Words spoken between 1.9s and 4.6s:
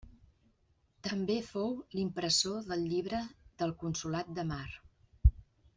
l’impressor del Llibre del Consolat de